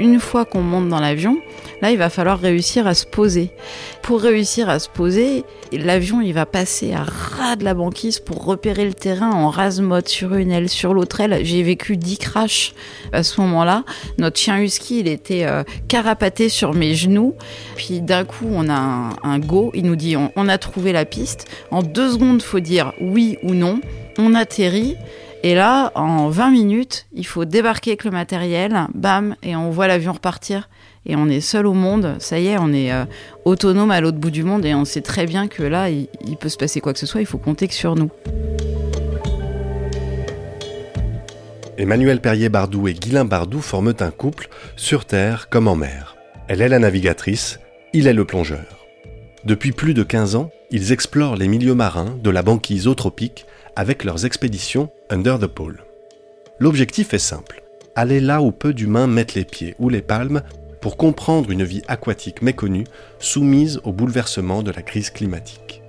[0.00, 1.36] Une fois qu'on monte dans l'avion,
[1.82, 3.50] là, il va falloir réussir à se poser.
[4.00, 8.46] Pour réussir à se poser, l'avion, il va passer à ras de la banquise pour
[8.46, 11.40] repérer le terrain en rase mode sur une aile, sur l'autre aile.
[11.44, 12.72] J'ai vécu 10 crashs
[13.12, 13.84] à ce moment-là.
[14.16, 17.34] Notre chien husky, il était euh, carapaté sur mes genoux.
[17.76, 19.70] Puis d'un coup, on a un, go.
[19.74, 21.46] Il nous dit, on, on a trouvé la piste.
[21.70, 23.80] En deux secondes, faut dire oui ou non.
[24.16, 24.96] On atterrit.
[25.42, 29.88] Et là, en 20 minutes, il faut débarquer avec le matériel, bam, et on voit
[29.88, 30.68] l'avion repartir.
[31.06, 33.06] Et on est seul au monde, ça y est, on est euh,
[33.46, 36.50] autonome à l'autre bout du monde et on sait très bien que là, il, peut
[36.50, 38.10] se passer quoi que ce soit, il faut compter que sur nous.
[41.78, 46.16] Emmanuel Perrier-Bardou et Guilain Bardou forment un couple sur Terre comme en mer.
[46.48, 47.60] Elle est la navigatrice,
[47.94, 48.86] il est le plongeur.
[49.46, 52.94] Depuis plus de 15 ans, ils explorent les milieux marins de la banquise au
[53.76, 55.84] avec leurs expéditions Under the Pole.
[56.58, 57.62] L'objectif est simple,
[57.94, 60.42] aller là où peu d'humains mettent les pieds ou les palmes
[60.80, 62.84] pour comprendre une vie aquatique méconnue
[63.18, 65.82] soumise au bouleversement de la crise climatique.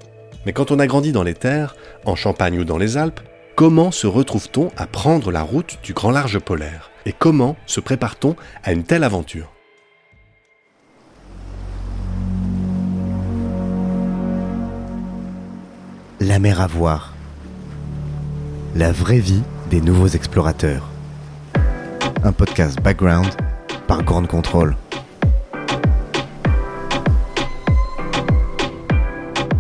[0.46, 3.22] Mais quand on a grandi dans les terres, en Champagne ou dans les Alpes,
[3.56, 6.90] comment se retrouve-t-on à prendre la route du grand large polaire?
[7.06, 9.52] Et comment se prépare-t-on à une telle aventure?
[16.20, 17.11] La mer à voir.
[18.74, 20.88] La vraie vie des nouveaux explorateurs.
[22.24, 23.28] Un podcast background
[23.86, 24.78] par Grande Contrôle.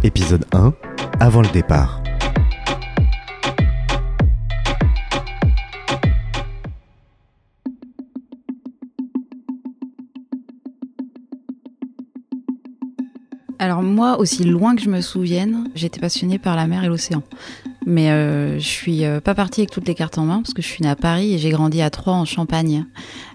[0.01, 0.73] Épisode 1
[1.19, 2.01] Avant le départ.
[13.59, 17.21] Alors moi, aussi loin que je me souvienne, j'étais passionnée par la mer et l'océan.
[17.91, 20.61] Mais euh, je suis euh, pas partie avec toutes les cartes en main parce que
[20.61, 22.85] je suis née à Paris et j'ai grandi à Troyes en Champagne.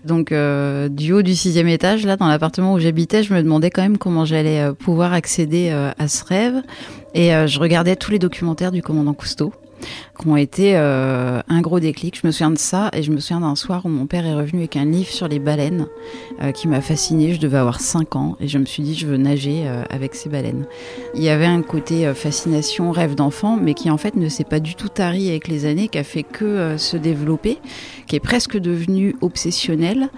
[0.06, 3.68] Donc euh, du haut du sixième étage, là dans l'appartement où j'habitais, je me demandais
[3.68, 6.62] quand même comment j'allais pouvoir accéder à ce rêve.
[7.12, 9.52] Et je regardais tous les documentaires du commandant Cousteau
[10.18, 12.18] qui ont été euh, un gros déclic.
[12.20, 14.34] Je me souviens de ça et je me souviens d'un soir où mon père est
[14.34, 15.86] revenu avec un livre sur les baleines
[16.42, 17.34] euh, qui m'a fasciné.
[17.34, 20.14] Je devais avoir 5 ans et je me suis dit je veux nager euh, avec
[20.14, 20.66] ces baleines.
[21.14, 24.60] Il y avait un côté fascination, rêve d'enfant, mais qui en fait ne s'est pas
[24.60, 27.58] du tout tari avec les années, qui a fait que se développer,
[28.06, 30.10] qui est presque devenu obsessionnel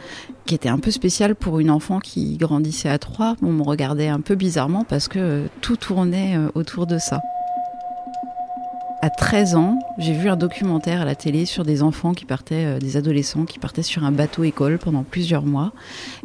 [0.47, 3.37] qui était un peu spécial pour une enfant qui grandissait à Troyes.
[3.43, 7.21] On me regardait un peu bizarrement parce que tout tournait autour de ça.
[9.01, 12.65] À 13 ans, j'ai vu un documentaire à la télé sur des enfants qui partaient,
[12.65, 15.73] euh, des adolescents qui partaient sur un bateau école pendant plusieurs mois.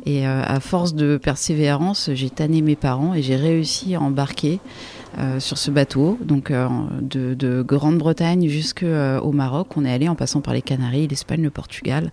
[0.08, 4.60] Et euh, à force de persévérance, j'ai tanné mes parents et j'ai réussi à embarquer
[5.18, 6.68] euh, sur ce bateau, donc euh,
[7.02, 9.76] de, de Grande-Bretagne jusqu'au Maroc.
[9.78, 12.12] On est allé en passant par les Canaries, l'Espagne, le Portugal.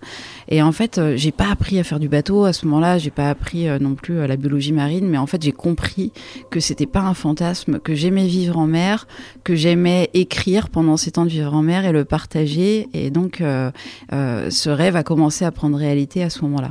[0.48, 2.98] Et en fait, euh, j'ai pas appris à faire du bateau à ce moment-là.
[2.98, 6.12] J'ai pas appris euh, non plus euh, la biologie marine, mais en fait, j'ai compris
[6.50, 9.06] que c'était pas un fantasme, que j'aimais vivre en mer,
[9.44, 12.88] que j'aimais écrire pendant ces temps de vivre en mer et le partager.
[12.92, 13.70] Et donc, euh,
[14.12, 16.70] euh, ce rêve a commencé à prendre réalité à ce moment-là.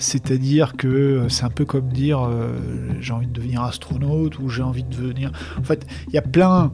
[0.00, 2.58] C'est-à-dire que euh, c'est un peu comme dire euh,
[3.00, 5.30] j'ai envie de devenir astronaute ou j'ai envie de devenir.
[5.58, 6.72] En fait, il y a plein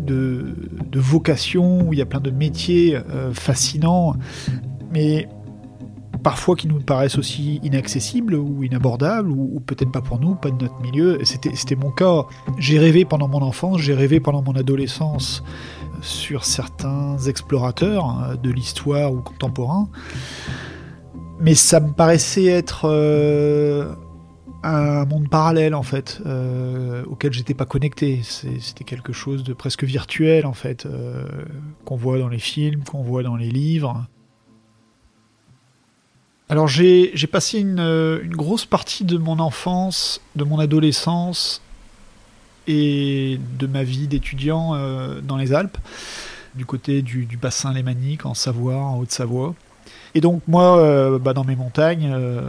[0.00, 0.56] de,
[0.90, 4.16] de vocations, il y a plein de métiers euh, fascinants,
[4.90, 5.28] mais
[6.22, 10.50] parfois qui nous paraissent aussi inaccessibles ou inabordables, ou, ou peut-être pas pour nous, pas
[10.50, 11.18] de notre milieu.
[11.24, 12.22] C'était mon cas.
[12.58, 15.44] J'ai rêvé pendant mon enfance, j'ai rêvé pendant mon adolescence
[16.00, 19.88] sur certains explorateurs hein, de l'histoire ou contemporains
[21.40, 23.94] mais ça me paraissait être euh,
[24.62, 28.22] un monde parallèle en fait, euh, auquel j'étais pas connecté.
[28.22, 31.24] C'était quelque chose de presque virtuel en fait, euh,
[31.84, 34.04] qu'on voit dans les films, qu'on voit dans les livres.
[36.48, 41.60] Alors j'ai passé une, une grosse partie de mon enfance, de mon adolescence
[42.68, 45.78] et de ma vie d'étudiant euh, dans les Alpes,
[46.54, 49.54] du côté du, du bassin lémanique en Savoie, en Haute-Savoie.
[50.16, 52.40] Et donc moi, euh, bah, dans mes montagnes, euh,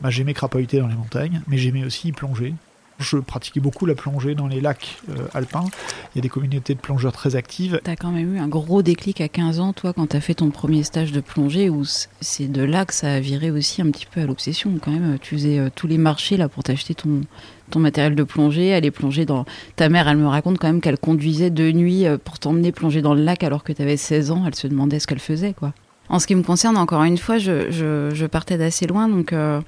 [0.00, 2.54] bah, j'aimais crapahuter dans les montagnes, mais j'aimais aussi plonger.
[2.98, 5.66] Je pratiquais beaucoup la plongée dans les lacs euh, alpins.
[6.14, 7.78] Il y a des communautés de plongeurs très actives.
[7.84, 10.48] T'as quand même eu un gros déclic à 15 ans, toi, quand t'as fait ton
[10.48, 11.84] premier stage de plongée, où
[12.22, 14.72] c'est de là que ça a viré aussi un petit peu à l'obsession.
[14.82, 17.20] Quand même, tu faisais tous les marchés là pour t'acheter ton,
[17.78, 19.44] matériel de plongée, aller plonger dans...
[19.76, 23.12] Ta mère, elle me raconte quand même qu'elle conduisait de nuit pour t'emmener plonger dans
[23.12, 24.44] le lac alors que t'avais 16 ans.
[24.46, 25.74] Elle se demandait ce qu'elle faisait, quoi.
[26.08, 29.60] En ce qui me concerne, encore une fois, je, partais d'assez loin, donc euh,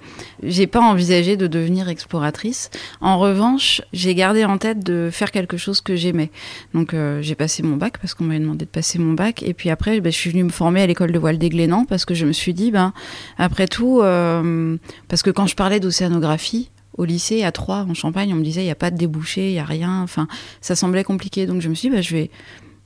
[0.43, 2.71] j'ai pas envisagé de devenir exploratrice.
[3.01, 6.31] En revanche, j'ai gardé en tête de faire quelque chose que j'aimais.
[6.75, 9.55] Donc euh, j'ai passé mon bac parce qu'on m'avait demandé de passer mon bac, et
[9.55, 12.05] puis après, ben, je suis venue me former à l'école de voile des Glénans parce
[12.05, 12.93] que je me suis dit, ben
[13.39, 14.77] après tout, euh,
[15.09, 18.63] parce que quand je parlais d'océanographie, au lycée, à Troyes, en Champagne, on me disait
[18.63, 20.03] il n'y a pas de débouché, il n'y a rien.
[20.03, 20.27] Enfin,
[20.61, 21.47] ça semblait compliqué.
[21.47, 22.31] Donc je me suis dit, bah, je vais,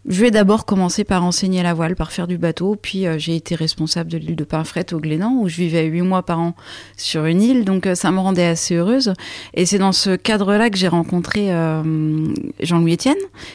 [0.06, 2.76] je vais d'abord commencer par enseigner la voile, par faire du bateau.
[2.80, 6.02] Puis euh, j'ai été responsable de l'île de Pinfret au Glénan, où je vivais huit
[6.02, 6.56] mois par an
[6.96, 7.64] sur une île.
[7.64, 9.12] Donc euh, ça me rendait assez heureuse.
[9.54, 12.26] Et c'est dans ce cadre-là que j'ai rencontré euh,
[12.60, 13.14] Jean-Louis Etienne,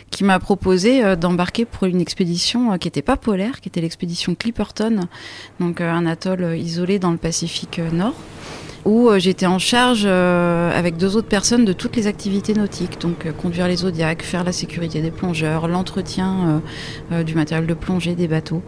[0.09, 5.01] qui m'a proposé d'embarquer pour une expédition qui n'était pas polaire, qui était l'expédition Clipperton,
[5.59, 8.15] donc un atoll isolé dans le Pacifique Nord
[8.85, 12.99] où euh, j'étais en charge euh, avec deux autres personnes de toutes les activités nautiques,
[13.01, 16.61] donc euh, conduire les zodiacs, faire la sécurité des plongeurs, l'entretien
[17.25, 18.61] du matériel de plongée des bateaux.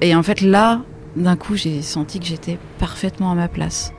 [0.00, 0.82] Et en fait là,
[1.16, 3.92] d'un coup, j'ai senti que j'étais parfaitement à ma place.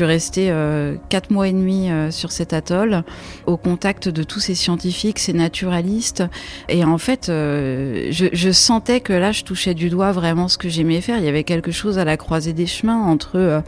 [0.00, 3.04] Suis restée euh, quatre mois et demi euh, sur cet atoll,
[3.46, 6.24] au contact de tous ces scientifiques, ces naturalistes.
[6.70, 10.56] Et en fait, euh, je, je, sentais que là, je touchais du doigt vraiment ce
[10.56, 11.18] que j'aimais faire.
[11.18, 13.62] Il y avait quelque chose à la croisée des chemins entre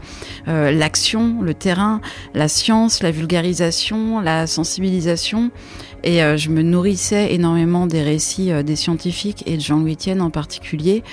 [0.47, 2.01] l'action, le terrain,
[2.33, 5.51] la science, la vulgarisation, la sensibilisation.
[6.03, 11.03] Et je me nourrissais énormément des récits des scientifiques et de Jean-Louis Etienne en particulier.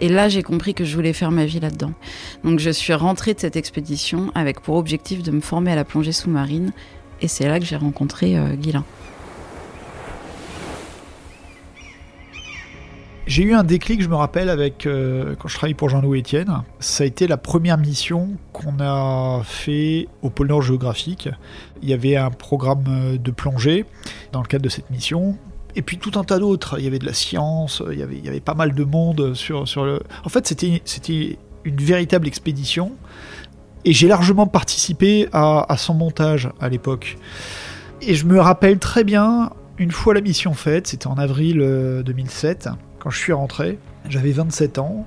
[0.00, 1.92] Et là, j'ai compris que je voulais faire ma vie là-dedans.
[2.44, 5.84] Donc je suis rentrée de cette expédition avec pour objectif de me former à la
[5.84, 6.72] plongée sous-marine.
[7.20, 8.54] Et c'est là que j'ai rencontré euh,
[13.26, 16.62] J'ai eu un déclic, je me rappelle, avec euh, quand je travaillais pour Jean-Louis Etienne.
[16.80, 21.28] Ça a été la première mission qu'on a fait au pôle Nord géographique.
[21.82, 23.84] Il y avait un programme euh, de plongée
[24.32, 25.36] dans le cadre de cette mission
[25.76, 26.78] et puis tout un tas d'autres.
[26.78, 29.84] Il y avait de la science, il y avait, pas mal de monde sur, sur
[29.84, 30.00] le.
[30.24, 32.92] En fait, c'était, une véritable expédition.
[33.84, 37.16] Et j'ai largement participé à, à, son montage à l'époque.
[38.02, 41.58] Et je me rappelle très bien, une fois la mission faite, c'était en avril
[42.04, 43.78] 2007, euh, quand je suis rentré,
[44.08, 45.06] j'avais 27 ans,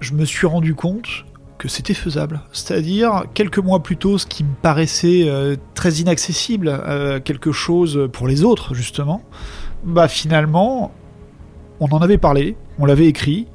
[0.00, 1.24] je me suis rendu compte
[1.58, 2.40] que c'était faisable.
[2.52, 8.08] C'est-à-dire, quelques mois plus tôt, ce qui me paraissait euh, très inaccessible, euh, quelque chose
[8.12, 9.22] pour les autres, justement,
[9.84, 10.92] bah finalement,
[11.80, 13.46] on en avait parlé, on l'avait écrit,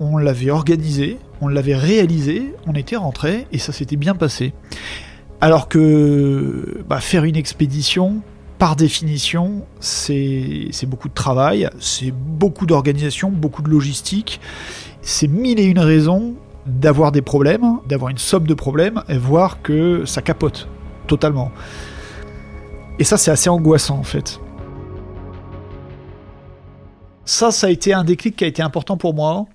[0.00, 4.52] on l'avait organisé, on l'avait réalisé, on était rentré et ça s'était bien passé.
[5.40, 8.22] Alors que bah, faire une expédition,
[8.58, 14.40] par définition, c'est beaucoup de travail, c'est beaucoup d'organisation, beaucoup de logistique,
[15.00, 16.34] c'est mille et une raisons
[16.66, 20.68] d'avoir des problèmes, d'avoir une somme de problèmes et voir que ça capote
[21.08, 21.50] totalement.
[23.00, 24.40] Et ça, c'est assez angoissant en fait.
[27.24, 29.46] Ça, ça a été un déclic qui a été important pour moi.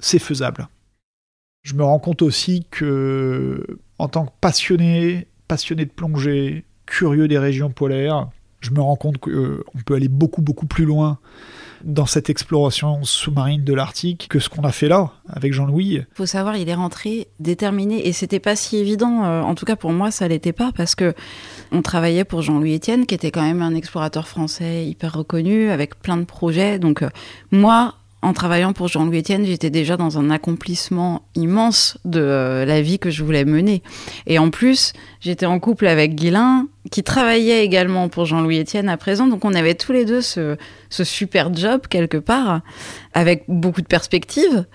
[0.00, 0.68] C'est faisable.
[1.62, 3.64] Je me rends compte aussi que,
[3.98, 8.28] en tant que passionné, passionné de plongée, curieux des régions polaires,
[8.60, 11.18] je me rends compte qu'on euh, peut aller beaucoup, beaucoup plus loin
[11.84, 15.94] dans cette exploration sous-marine de l'Arctique que ce qu'on a fait là avec Jean-Louis.
[15.94, 19.24] Il faut savoir, il est rentré déterminé et c'était pas si évident.
[19.24, 21.14] Euh, en tout cas, pour moi, ça l'était pas parce que
[21.70, 26.00] on travaillait pour Jean-Louis Etienne, qui était quand même un explorateur français hyper reconnu avec
[26.00, 26.78] plein de projets.
[26.78, 27.10] Donc, euh,
[27.50, 32.80] moi, en travaillant pour Jean-Louis Etienne, j'étais déjà dans un accomplissement immense de euh, la
[32.80, 33.82] vie que je voulais mener.
[34.28, 38.96] Et en plus, j'étais en couple avec Guilain, qui travaillait également pour Jean-Louis Etienne à
[38.96, 39.26] présent.
[39.26, 40.56] Donc on avait tous les deux ce,
[40.88, 42.60] super job quelque part,
[43.12, 44.66] avec beaucoup de perspectives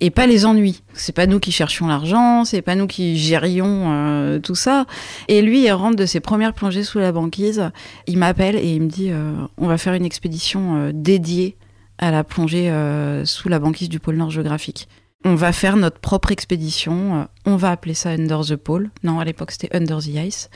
[0.00, 0.82] et pas les ennuis.
[0.92, 4.84] C'est pas nous qui cherchions l'argent, c'est pas nous qui gérions euh, tout ça.
[5.28, 7.70] Et lui, il rentre de ses premières plongées sous la banquise.
[8.08, 11.56] Il m'appelle et il me dit euh, on va faire une expédition dédiée
[11.98, 14.88] à la plongée euh, sous la banquise du pôle Nord géographique.
[15.24, 18.90] On va faire notre propre expédition, euh, on va appeler ça Under the Pole.
[19.02, 20.50] Non, à l'époque c'était Under the Ice.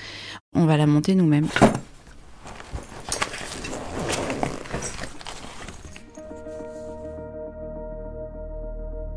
[0.54, 1.48] On va la monter nous-mêmes.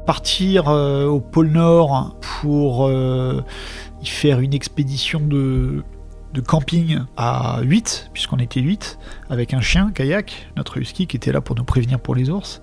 [0.05, 5.83] Partir euh, au pôle Nord pour y faire une expédition de
[6.33, 8.97] de camping à 8, puisqu'on était 8,
[9.29, 12.61] avec un chien, kayak, notre husky qui était là pour nous prévenir pour les ours,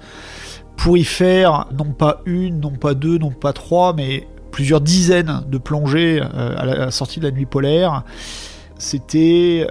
[0.77, 5.43] pour y faire non pas une, non pas deux, non pas trois, mais plusieurs dizaines
[5.49, 8.03] de plongées euh, à la sortie de la nuit polaire.
[8.79, 9.67] C'était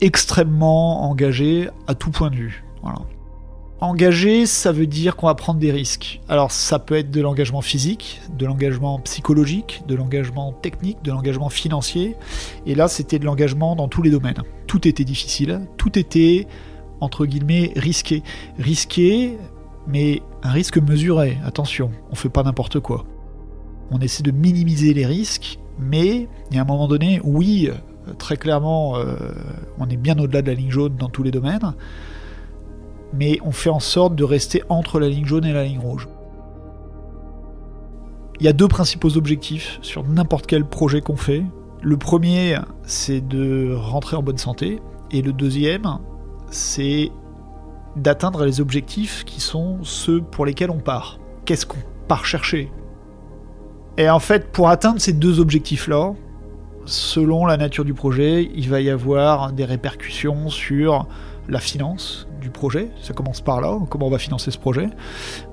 [0.00, 2.64] extrêmement engagé à tout point de vue.
[2.82, 2.98] Voilà.
[3.80, 6.20] Engagé, ça veut dire qu'on va prendre des risques.
[6.28, 11.48] Alors ça peut être de l'engagement physique, de l'engagement psychologique, de l'engagement technique, de l'engagement
[11.48, 12.14] financier.
[12.66, 14.42] Et là, c'était de l'engagement dans tous les domaines.
[14.66, 16.46] Tout était difficile, tout était,
[17.00, 18.22] entre guillemets, risqué.
[18.58, 19.38] Risqué,
[19.86, 21.38] mais un risque mesuré.
[21.46, 23.06] Attention, on fait pas n'importe quoi.
[23.90, 27.70] On essaie de minimiser les risques, mais il y a un moment donné, oui,
[28.18, 29.16] très clairement, euh,
[29.78, 31.74] on est bien au-delà de la ligne jaune dans tous les domaines
[33.12, 36.08] mais on fait en sorte de rester entre la ligne jaune et la ligne rouge.
[38.38, 41.44] Il y a deux principaux objectifs sur n'importe quel projet qu'on fait.
[41.82, 45.98] Le premier, c'est de rentrer en bonne santé, et le deuxième,
[46.50, 47.10] c'est
[47.96, 51.18] d'atteindre les objectifs qui sont ceux pour lesquels on part.
[51.44, 52.70] Qu'est-ce qu'on part chercher?
[53.98, 56.14] Et en fait, pour atteindre ces deux objectifs-là,
[56.84, 61.06] selon la nature du projet, il va y avoir des répercussions sur
[61.50, 62.90] la finance, du projet.
[63.02, 64.88] Ça commence par là, comment on va financer ce projet,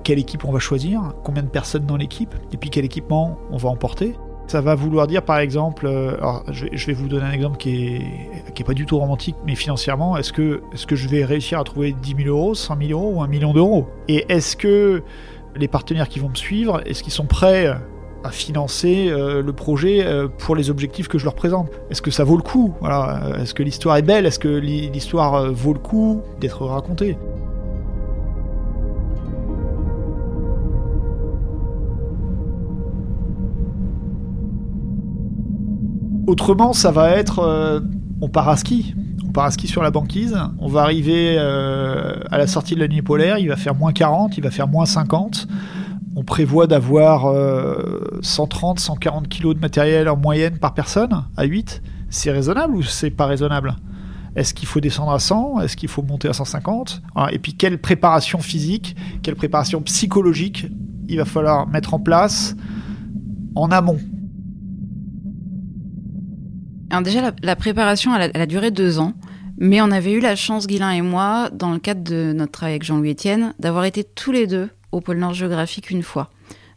[0.04, 3.56] quelle équipe on va choisir, combien de personnes dans l'équipe, et puis quel équipement on
[3.56, 4.14] va emporter.
[4.46, 6.16] Ça va vouloir dire par exemple, euh,
[6.50, 9.54] je, vais, vous donner un exemple qui est, qui est pas du tout romantique, mais
[9.54, 12.90] financièrement, est-ce que, est que je vais réussir à trouver 10 000 euros, 100 000
[12.92, 13.86] euros ou 1 million d'euros?
[14.08, 15.02] Et est-ce que
[15.54, 17.74] les partenaires qui vont me suivre, est-ce qu'ils sont prêts
[18.24, 21.70] à financer euh, le projet euh, pour les objectifs que je leur présente.
[21.90, 22.74] Est-ce que ça vaut le coup?
[22.80, 23.20] Voilà.
[23.40, 24.26] Est-ce que l'histoire est belle?
[24.26, 27.16] Est-ce que l'histoire euh, vaut le coup d'être racontée?
[36.26, 37.82] Autrement, ça va être
[38.20, 38.94] on part à ski.
[39.26, 40.36] On part à ski sur la banquise.
[40.58, 43.38] On va arriver à la sortie de la nuit polaire.
[43.38, 45.48] Il va faire moins 40, il va faire moins 50
[46.18, 47.32] on prévoit d'avoir
[48.22, 51.80] 130, 140 kg de matériel en moyenne par personne à 8.
[52.10, 53.76] C'est raisonnable ou c'est pas raisonnable?
[54.34, 57.78] Est-ce qu'il faut descendre à 100 Est-ce qu'il faut monter à 150 Et puis quelle
[57.78, 60.66] préparation physique, quelle préparation psychologique
[61.08, 62.56] il va falloir mettre en place
[63.54, 64.00] en amont?
[67.04, 69.12] Déjà, la, préparation, a, duré deux ans.
[69.56, 72.72] Mais on avait eu la chance, Guilain et moi, dans le cadre de notre travail
[72.72, 76.30] avec Jean-Louis Etienne, d'avoir été tous les deux au pôle Nord géographique une fois.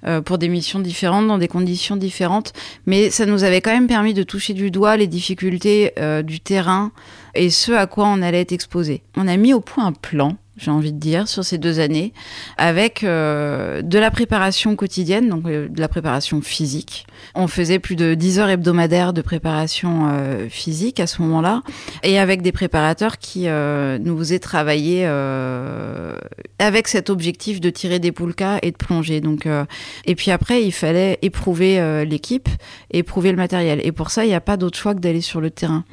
[0.03, 2.53] Euh, pour des missions différentes, dans des conditions différentes.
[2.87, 6.39] Mais ça nous avait quand même permis de toucher du doigt les difficultés euh, du
[6.39, 6.91] terrain
[7.35, 9.03] et ce à quoi on allait être exposé.
[9.15, 12.13] On a mis au point un plan j'ai envie de dire, sur ces deux années,
[12.57, 17.07] avec euh, de la préparation quotidienne, donc euh, de la préparation physique.
[17.33, 21.63] On faisait plus de 10 heures hebdomadaires de préparation euh, physique à ce moment-là,
[22.03, 25.05] et avec des préparateurs qui nous faisaient travailler
[26.59, 29.21] avec cet objectif de tirer des poulkas et de plonger.
[29.21, 29.47] Donc,
[30.05, 32.49] et puis après, il fallait éprouver l'équipe,
[32.91, 33.81] éprouver le matériel.
[33.83, 35.83] Et pour ça, il n'y a pas d'autre choix que d'aller sur le terrain.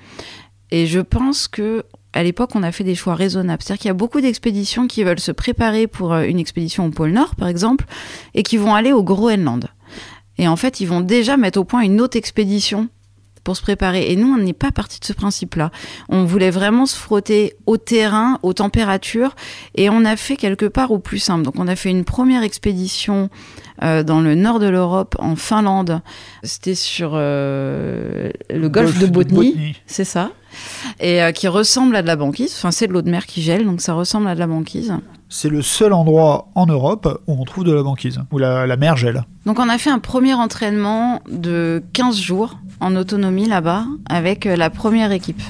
[0.70, 3.62] Et je pense que à l'époque, on a fait des choix raisonnables.
[3.62, 6.90] C'est-à-dire qu'il y a beaucoup d'expéditions qui veulent se préparer pour euh, une expédition au
[6.90, 7.84] pôle Nord, par exemple,
[8.34, 9.68] et qui vont aller au Groenland.
[10.38, 12.88] Et en fait, ils vont déjà mettre au point une autre expédition
[13.48, 14.12] pour se préparer.
[14.12, 15.70] Et nous, on n'est pas parti de ce principe-là.
[16.10, 19.34] On voulait vraiment se frotter au terrain, aux températures,
[19.74, 21.44] et on a fait quelque part au plus simple.
[21.44, 23.30] Donc, on a fait une première expédition
[23.82, 26.02] euh, dans le nord de l'Europe, en Finlande.
[26.42, 30.30] C'était sur euh, le golfe, de Botnie, c'est ça
[31.00, 32.54] et euh, qui ressemble à de la banquise.
[32.56, 34.92] Enfin, c'est de l'eau de mer qui gèle, donc ça ressemble à de la banquise.
[35.30, 38.96] C'est le seul endroit en Europe où on trouve de la banquise, où la, mer
[38.96, 39.24] gèle.
[39.44, 44.56] Donc on a fait un premier entraînement de 15 jours en autonomie là-bas avec euh,
[44.56, 45.42] la première équipe.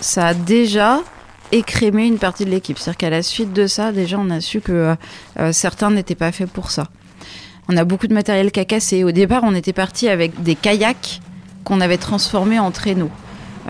[0.00, 1.00] Ça a déjà
[1.50, 2.78] écrémé une partie de l'équipe.
[2.78, 4.94] C'est-à-dire qu'à la suite de ça, déjà, on a su que
[5.38, 6.84] euh, certains n'étaient pas faits pour ça.
[7.68, 9.04] On a beaucoup de matériel qui a cassé.
[9.04, 11.22] Au départ, on était parti avec des kayaks
[11.64, 13.10] qu'on avait transformés en traîneaux.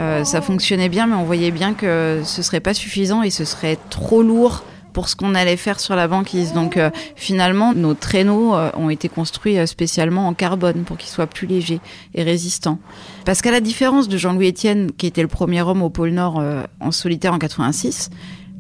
[0.00, 3.44] Euh, ça fonctionnait bien, mais on voyait bien que ce serait pas suffisant et ce
[3.44, 4.64] serait trop lourd
[4.94, 6.54] pour ce qu'on allait faire sur la banquise.
[6.54, 11.26] Donc euh, finalement, nos traîneaux euh, ont été construits spécialement en carbone pour qu'ils soient
[11.26, 11.80] plus légers
[12.14, 12.78] et résistants.
[13.26, 16.42] Parce qu'à la différence de Jean-Louis Etienne, qui était le premier homme au pôle Nord
[16.80, 18.10] en solitaire en 86,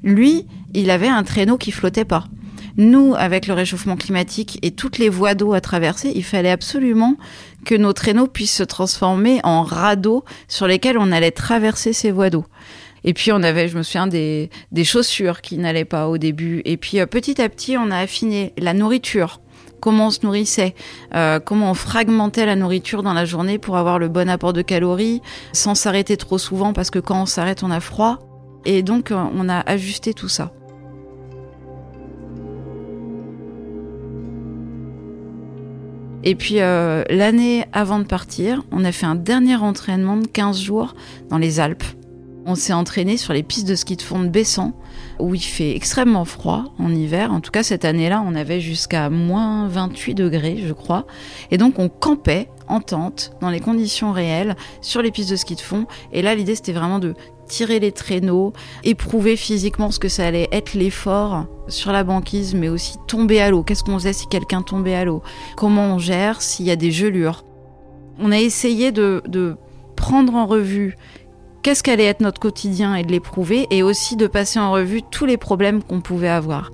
[0.02, 2.24] lui, il avait un traîneau qui flottait pas.
[2.76, 7.16] Nous, avec le réchauffement climatique et toutes les voies d'eau à traverser, il fallait absolument
[7.64, 12.30] que nos traîneaux puissent se transformer en radeaux sur lesquels on allait traverser ces voies
[12.30, 12.44] d'eau.
[13.04, 16.62] Et puis on avait, je me souviens, des, des chaussures qui n'allaient pas au début.
[16.64, 19.40] Et puis euh, petit à petit, on a affiné la nourriture
[19.80, 20.74] comment on se nourrissait,
[21.14, 24.62] euh, comment on fragmentait la nourriture dans la journée pour avoir le bon apport de
[24.62, 25.22] calories,
[25.52, 28.18] sans s'arrêter trop souvent parce que quand on s'arrête, on a froid.
[28.66, 30.52] Et donc, euh, on a ajusté tout ça.
[36.22, 40.60] Et puis euh, l'année avant de partir, on a fait un dernier entraînement de 15
[40.60, 40.94] jours
[41.30, 41.84] dans les Alpes.
[42.46, 44.72] On s'est entraîné sur les pistes de ski de fond de Bessan,
[45.18, 47.32] où il fait extrêmement froid en hiver.
[47.32, 51.06] En tout cas, cette année-là, on avait jusqu'à moins 28 degrés, je crois.
[51.50, 55.54] Et donc, on campait en tente, dans les conditions réelles, sur les pistes de ski
[55.54, 55.86] de fond.
[56.12, 57.14] Et là, l'idée, c'était vraiment de
[57.50, 58.54] tirer les traîneaux,
[58.84, 63.50] éprouver physiquement ce que ça allait être l'effort sur la banquise, mais aussi tomber à
[63.50, 63.62] l'eau.
[63.62, 65.22] Qu'est-ce qu'on faisait si quelqu'un tombait à l'eau?
[65.56, 67.44] Comment on gère s'il y a des gelures?
[68.18, 69.56] On a essayé de, de
[69.96, 70.96] prendre en revue
[71.62, 75.26] qu'est-ce qu'allait être notre quotidien et de l'éprouver, et aussi de passer en revue tous
[75.26, 76.70] les problèmes qu'on pouvait avoir.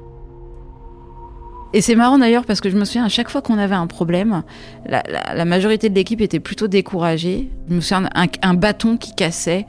[1.73, 3.87] Et c'est marrant d'ailleurs parce que je me souviens à chaque fois qu'on avait un
[3.87, 4.43] problème,
[4.87, 7.51] la, majorité de l'équipe était plutôt découragée.
[7.69, 8.09] Je me souviens
[8.43, 9.67] un, bâton qui cassait,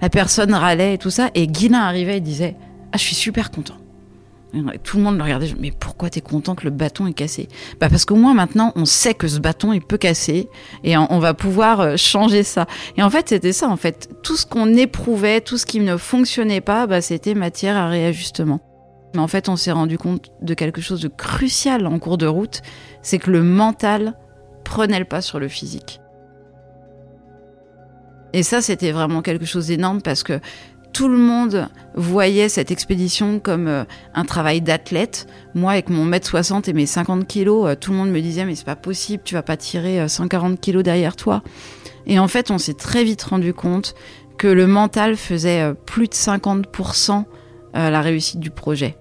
[0.00, 2.56] la personne râlait et tout ça, et Guilin arrivait et disait
[2.92, 3.74] Ah, je suis super content.
[4.82, 7.48] Tout le monde le regardait, mais pourquoi t'es content que le bâton est cassé?
[7.80, 10.50] Bah parce qu'au moins maintenant on sait que ce bâton il peut casser
[10.84, 12.66] et on, on va pouvoir euh, changer ça.
[12.98, 15.96] Et en fait c'était ça en fait, tout ce qu'on éprouvait, tout ce qui ne
[15.96, 18.60] fonctionnait pas, bah c'était matière à réajustement.
[19.14, 22.26] Mais en fait on s'est rendu compte de quelque chose de crucial en cours de
[22.26, 22.62] route,
[23.02, 24.14] c'est que le mental
[24.64, 26.00] prenait le pas sur le physique.
[28.32, 30.40] Et ça c'était vraiment quelque chose d'énorme parce que
[30.92, 35.26] tout le monde voyait cette expédition comme euh, un travail d'athlète.
[35.54, 38.44] Moi, avec mon mètre 60 et mes 50 kilos, euh, tout le monde me disait
[38.44, 41.42] mais c'est pas possible, tu vas pas tirer euh, 140 kilos derrière toi.
[42.06, 43.94] Et en fait, on s'est très vite rendu compte
[44.38, 47.24] que le mental faisait euh, plus de 50%
[47.74, 48.96] euh, la réussite du projet.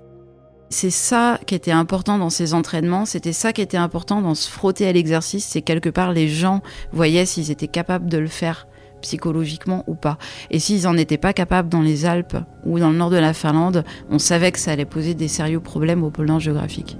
[0.74, 4.50] C'est ça qui était important dans ces entraînements, c'était ça qui était important dans se
[4.50, 6.62] frotter à l'exercice, c'est quelque part les gens
[6.94, 8.68] voyaient s'ils étaient capables de le faire
[9.01, 10.18] psychologiquement ou pas.
[10.50, 13.34] Et s'ils n'en étaient pas capables dans les Alpes ou dans le nord de la
[13.34, 16.98] Finlande, on savait que ça allait poser des sérieux problèmes au Nord géographique.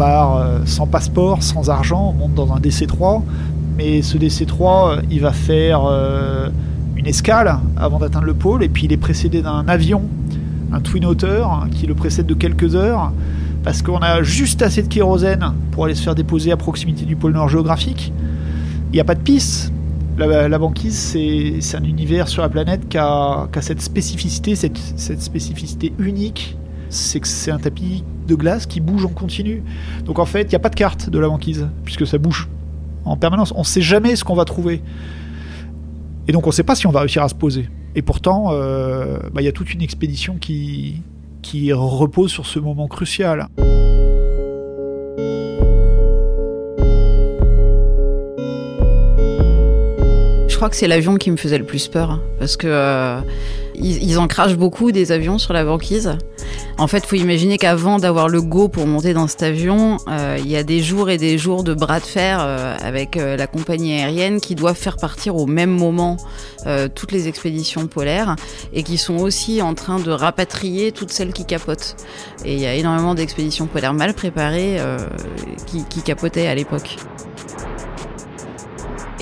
[0.00, 3.20] Part euh, sans passeport, sans argent, on monte dans un DC3,
[3.76, 6.48] mais ce DC3, euh, il va faire euh,
[6.96, 10.00] une escale avant d'atteindre le pôle, et puis il est précédé d'un avion,
[10.72, 13.12] un Twin Otter, qui le précède de quelques heures,
[13.62, 17.14] parce qu'on a juste assez de kérosène pour aller se faire déposer à proximité du
[17.14, 18.10] pôle Nord géographique.
[18.92, 19.70] Il n'y a pas de piste.
[20.16, 24.78] La, banquise, c'est un univers sur la planète qui a, qui a cette spécificité, cette,
[24.96, 26.56] cette spécificité unique,
[26.88, 29.62] c'est que c'est un tapis de glace qui bouge en continu.
[30.04, 32.48] Donc en fait, il n'y a pas de carte de la banquise, puisque ça bouge
[33.04, 33.52] en permanence.
[33.54, 34.82] On ne sait jamais ce qu'on va trouver.
[36.28, 37.68] Et donc on ne sait pas si on va réussir à se poser.
[37.94, 41.02] Et pourtant, euh, bah, il y a toute une expédition qui,
[41.42, 43.48] qui repose sur ce moment crucial.
[50.48, 53.20] Je crois que c'est l'avion qui me faisait le plus peur, hein, parce que euh,
[53.82, 56.16] ils, en crachent beaucoup des avions sur la banquise.
[56.78, 60.50] En fait, faut imaginer qu'avant d'avoir le go pour monter dans cet avion, euh, il
[60.50, 63.46] y a des jours et des jours de bras de fer euh, avec euh, la
[63.46, 66.16] compagnie aérienne qui doivent faire partir au même moment
[66.94, 68.36] toutes les expéditions polaires
[68.74, 71.96] et qui sont aussi en train de rapatrier toutes celles qui capotent.
[72.44, 74.76] Et il y a énormément d'expéditions polaires mal préparées
[75.66, 76.98] qui capotaient à l'époque.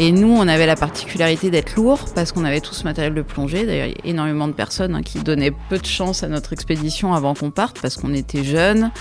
[0.00, 3.22] Et nous, on avait la particularité d'être lourd parce qu'on avait tout ce matériel de
[3.22, 3.66] plongée.
[3.66, 6.52] D'ailleurs, il y a énormément de personnes hein, qui donnaient peu de chance à notre
[6.52, 8.92] expédition avant qu'on parte parce qu'on était jeunes,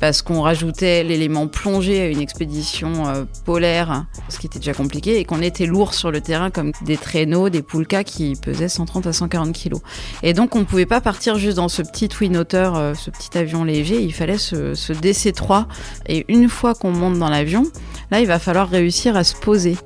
[0.00, 5.18] parce qu'on rajoutait l'élément plongée à une expédition euh, polaire, ce qui était déjà compliqué,
[5.18, 9.08] et qu'on était lourd sur le terrain comme des traîneaux, des poulkas qui pesaient 130
[9.08, 9.82] à 140 kilos.
[10.22, 13.62] Et donc, on pouvait pas partir juste dans ce petit Twin euh, ce petit avion
[13.62, 14.00] léger.
[14.00, 15.66] Il fallait ce, ce DC-3.
[16.08, 17.64] Et une fois qu'on monte dans l'avion,
[18.10, 19.76] là, il va falloir réussir à se poser.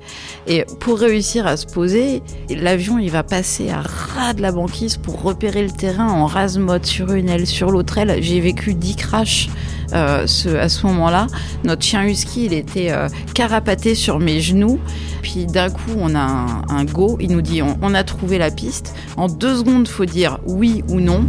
[0.47, 4.97] Et pour réussir à se poser, l'avion il va passer à ras de la banquise
[4.97, 8.17] pour repérer le terrain en rase mode sur une aile, sur l'autre aile.
[8.21, 9.49] J'ai vécu 10 crashs
[9.93, 11.27] euh, à ce moment-là.
[11.65, 14.79] Notre chien husky, il était euh, carapaté sur mes genoux.
[15.23, 17.17] Puis d'un coup, on a un, go.
[17.21, 18.95] Il nous dit on, on a trouvé la piste.
[19.17, 21.25] En deux secondes, faut dire oui ou non.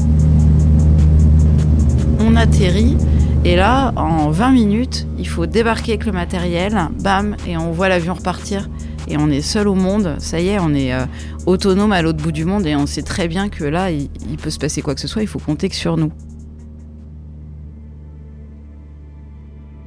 [2.19, 2.97] On atterrit.
[3.43, 7.89] Et là, en 20 minutes, il faut débarquer avec le matériel, bam, et on voit
[7.89, 8.69] l'avion repartir.
[9.11, 11.05] Et on est seul au monde, ça y est, on est euh,
[11.45, 14.07] autonome à l'autre bout du monde et on sait très bien que là, il,
[14.41, 16.13] peut se passer quoi que ce soit, il faut compter que sur nous.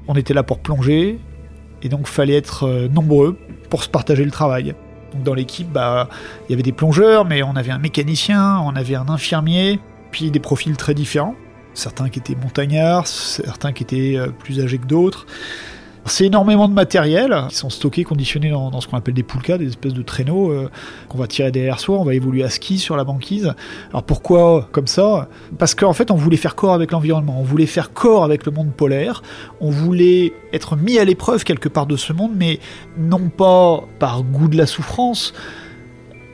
[0.08, 1.18] On était là pour plonger,
[1.82, 3.38] Et donc fallait être euh, nombreux
[3.70, 4.74] pour se partager le travail.
[5.14, 6.10] Donc dans l'équipe, bah,
[6.46, 10.30] il y avait des plongeurs, mais on avait un mécanicien, on avait un infirmier, puis
[10.30, 11.34] des profils très différents.
[11.72, 15.24] Certains qui étaient montagnards, certains qui étaient euh, plus âgés que d'autres.
[16.06, 19.68] C'est énormément de matériel qui sont stockés, conditionnés dans, ce qu'on appelle des poulkas, des
[19.68, 20.70] espèces de traîneaux euh,
[21.08, 21.98] qu'on va tirer derrière soi.
[21.98, 23.54] On va évoluer à ski sur la banquise.
[23.88, 25.28] Alors pourquoi comme ça?
[25.58, 27.36] Parce qu'en fait, on voulait faire corps avec l'environnement.
[27.40, 29.22] On voulait faire corps avec le monde polaire.
[29.60, 32.60] On voulait être mis à l'épreuve quelque part de ce monde, mais
[32.98, 35.32] non pas par goût de la souffrance,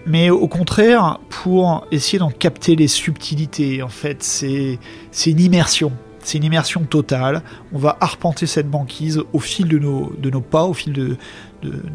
[0.05, 3.83] mais au contraire pour essayer d'en capter les subtilités.
[3.83, 5.93] En fait, c'est une immersion.
[6.23, 7.43] C'est une immersion totale.
[7.73, 11.17] On va arpenter cette banquise au fil de nos, pas, au fil de,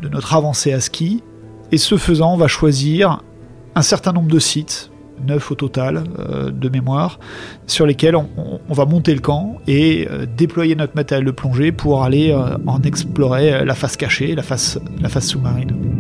[0.10, 1.24] notre avancée à ski.
[1.72, 3.22] Et ce faisant, on va choisir
[3.76, 4.92] un certain nombre de sites,
[5.26, 7.20] neuf au total euh, de mémoire,
[7.68, 12.04] sur lesquels on, va monter le camp et euh, déployer notre matériel de plongée pour
[12.04, 14.80] aller euh, en explorer la face cachée, la face
[15.20, 15.95] sous-marine.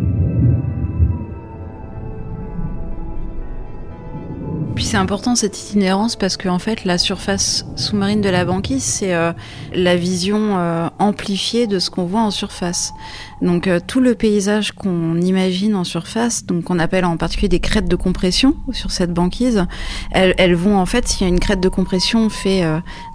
[4.95, 9.13] C'est important cette itinérance parce qu'en en fait la surface sous-marine de la banquise c'est
[9.13, 9.33] euh,
[9.73, 12.93] la vision euh, amplifiée de ce qu'on voit en surface.
[13.41, 17.59] Donc euh, tout le paysage qu'on imagine en surface, donc qu'on appelle en particulier des
[17.59, 19.65] crêtes de compression sur cette banquise,
[20.11, 22.63] elles, elles vont en fait, si une crête de compression fait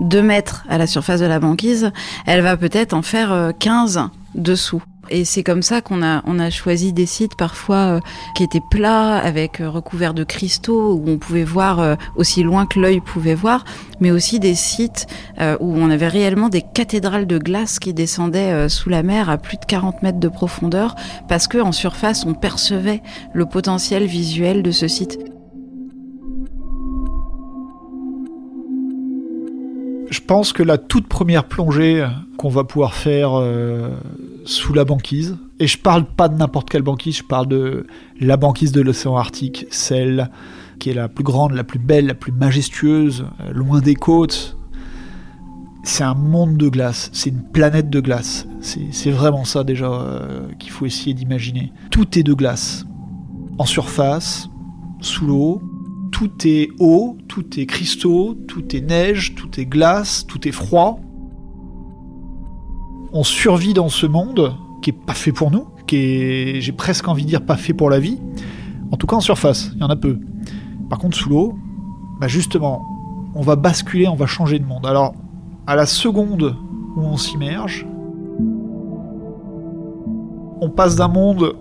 [0.00, 1.92] 2 mètres à la surface de la banquise,
[2.26, 4.02] elle va peut-être en faire 15
[4.34, 4.82] dessous.
[5.10, 8.00] Et c'est comme ça qu'on a, on a choisi des sites parfois euh,
[8.36, 12.64] qui étaient plats, avec euh, recouverts de cristaux, où on pouvait voir euh, aussi loin
[12.66, 13.64] que l'œil pouvait voir,
[14.00, 15.06] mais aussi des sites
[15.60, 19.56] où on avait réellement des cathédrales de glace qui descendaient sous la mer à plus
[19.56, 20.94] de 40 mètres de profondeur,
[21.28, 25.18] parce que en surface, on percevait le potentiel visuel de ce site.
[30.30, 33.32] Pense que la toute première plongée qu'on va pouvoir faire
[34.44, 35.36] sous la banquise.
[35.58, 37.84] Et je parle pas de n'importe quelle banquise, je parle de
[38.20, 40.30] la banquise de l'océan Arctique, celle
[40.78, 44.56] qui est la plus grande, la plus belle, la plus majestueuse, euh, loin des côtes.
[45.82, 48.46] C'est un monde de glace, c'est une planète de glace.
[48.60, 51.72] C'est vraiment ça déjà euh, qu'il faut essayer d'imaginer.
[51.90, 52.86] Tout est de glace.
[53.58, 54.48] En surface,
[55.00, 55.60] sous l'eau,
[56.10, 61.00] tout est eau, tout est cristaux, tout est neige, tout est glace, tout est froid
[63.12, 67.08] on survit dans ce monde qui est pas fait pour nous, qui est, j'ai presque
[67.08, 68.18] envie de dire, pas fait pour la vie.
[68.92, 70.18] En tout cas en surface, il y en a peu.
[70.88, 71.58] Par contre sous l'eau,
[72.20, 72.86] bah justement,
[73.34, 74.86] on va basculer, on va changer de monde.
[74.86, 75.14] Alors,
[75.66, 76.56] à la seconde
[76.96, 77.86] où on s'immerge,
[80.60, 81.56] on passe d'un monde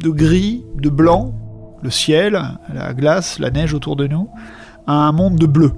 [0.00, 1.34] de gris, de blanc,
[1.82, 2.40] le ciel,
[2.72, 4.28] la glace, la neige autour de nous,
[4.86, 5.72] un monde de bleu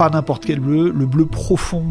[0.00, 1.84] pas n'importe quel bleu, le bleu profond,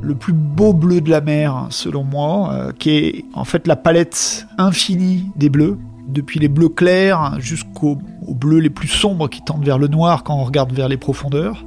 [0.00, 3.74] le plus beau bleu de la mer, selon moi, euh, qui est en fait la
[3.74, 5.76] palette infinie des bleus,
[6.06, 10.36] depuis les bleus clairs jusqu'aux bleus les plus sombres qui tendent vers le noir quand
[10.36, 11.64] on regarde vers les profondeurs.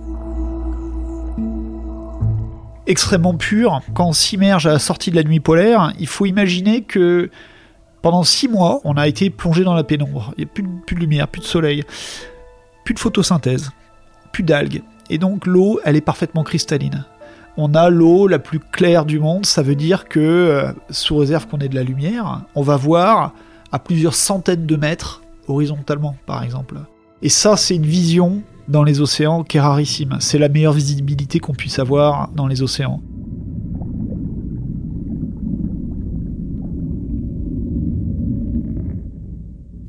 [2.87, 6.83] Extrêmement pur, quand on s'immerge à la sortie de la nuit polaire, il faut imaginer
[6.83, 7.29] que
[8.01, 10.33] pendant six mois, on a été plongé dans la pénombre.
[10.37, 10.53] Il n'y a
[10.85, 11.83] plus de lumière, plus de soleil,
[12.83, 13.71] plus de photosynthèse,
[14.31, 14.81] plus d'algues.
[15.09, 17.05] Et donc l'eau, elle est parfaitement cristalline.
[17.57, 21.47] On a l'eau la plus claire du monde, ça veut dire que, euh, sous réserve
[21.47, 23.33] qu'on ait de la lumière, on va voir
[23.71, 26.77] à plusieurs centaines de mètres, horizontalement par exemple.
[27.21, 30.17] Et ça, c'est une vision dans les océans qui est rarissime.
[30.21, 33.01] C'est la meilleure visibilité qu'on puisse avoir dans les océans.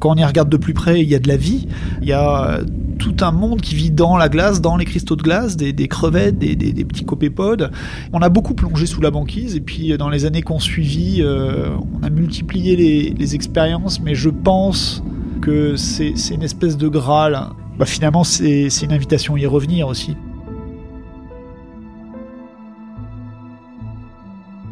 [0.03, 1.69] Quand on y regarde de plus près, il y a de la vie,
[2.01, 2.59] il y a
[2.99, 6.37] tout un monde qui vit dans la glace, dans les cristaux de glace, des, crevettes,
[6.41, 7.71] des, petits copépodes.
[8.12, 11.69] On a beaucoup plongé sous la banquise et puis dans les années qu'on suivi, euh,
[12.01, 12.75] on a multiplié
[13.17, 15.05] les, expériences, mais je pense
[15.41, 17.51] que c'est une espèce de graal.
[17.79, 20.17] Bah, finalement, c'est une invitation à y revenir aussi.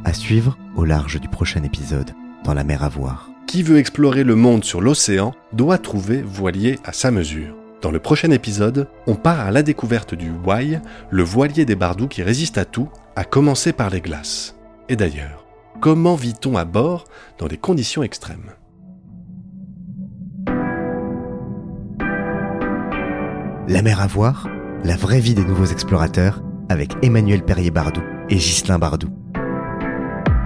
[0.04, 2.10] À suivre au large du prochain épisode,
[2.44, 3.29] dans la mer à voir.
[3.50, 7.56] Qui veut explorer le monde sur l'océan doit trouver voilier à sa mesure.
[7.82, 12.06] Dans le prochain épisode, on part à la découverte du Wai, le voilier des Bardous
[12.06, 14.54] qui résiste à tout, à commencer par les glaces.
[14.88, 15.46] Et d'ailleurs,
[15.80, 17.06] comment vit-on à bord
[17.38, 18.52] dans des conditions extrêmes?
[23.66, 24.48] La mer à voir,
[24.84, 29.08] la vraie vie des nouveaux explorateurs, avec Emmanuel Perrier-Bardou et Ghislain Bardou.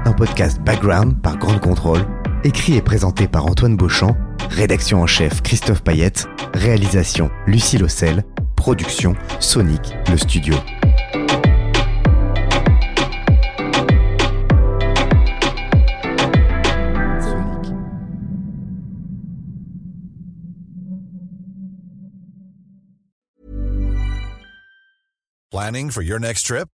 [0.07, 2.07] Un podcast background par Grande Contrôle,
[2.45, 4.17] écrit et présenté par Antoine Beauchamp,
[4.51, 8.23] rédaction en chef Christophe Payette, réalisation Lucie Lossel,
[8.55, 10.55] production Sonic le studio.
[25.51, 26.74] Planning for your next trip?